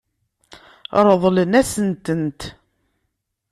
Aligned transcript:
Ṛeḍlen-asent-tent. 1.07 2.41